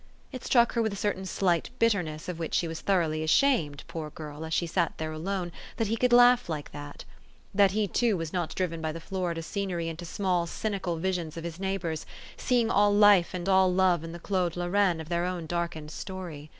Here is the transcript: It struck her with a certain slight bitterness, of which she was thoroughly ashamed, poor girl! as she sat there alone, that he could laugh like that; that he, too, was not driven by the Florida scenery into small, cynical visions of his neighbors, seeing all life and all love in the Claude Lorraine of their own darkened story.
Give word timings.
It 0.31 0.43
struck 0.43 0.73
her 0.73 0.81
with 0.81 0.93
a 0.93 0.95
certain 0.95 1.27
slight 1.27 1.69
bitterness, 1.77 2.27
of 2.27 2.39
which 2.39 2.55
she 2.55 2.67
was 2.67 2.81
thoroughly 2.81 3.21
ashamed, 3.21 3.83
poor 3.87 4.09
girl! 4.09 4.43
as 4.43 4.51
she 4.51 4.65
sat 4.65 4.93
there 4.97 5.11
alone, 5.11 5.51
that 5.77 5.85
he 5.89 5.95
could 5.95 6.11
laugh 6.11 6.49
like 6.49 6.71
that; 6.71 7.05
that 7.53 7.69
he, 7.73 7.87
too, 7.87 8.17
was 8.17 8.33
not 8.33 8.55
driven 8.55 8.81
by 8.81 8.91
the 8.93 8.99
Florida 8.99 9.43
scenery 9.43 9.89
into 9.89 10.03
small, 10.05 10.47
cynical 10.47 10.95
visions 10.97 11.37
of 11.37 11.43
his 11.43 11.59
neighbors, 11.59 12.07
seeing 12.35 12.71
all 12.71 12.91
life 12.91 13.35
and 13.35 13.47
all 13.47 13.71
love 13.71 14.03
in 14.03 14.11
the 14.11 14.17
Claude 14.17 14.57
Lorraine 14.57 14.99
of 14.99 15.07
their 15.09 15.25
own 15.25 15.45
darkened 15.45 15.91
story. 15.91 16.49